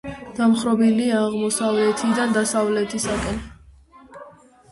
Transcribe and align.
დამხრობილია 0.37 1.19
აღმოსავლეთიდან 1.25 2.33
დასავლეთისკენ. 2.37 3.39